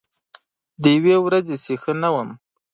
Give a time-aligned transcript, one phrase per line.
[0.81, 2.29] د یوې ورځې چې ښه نه وم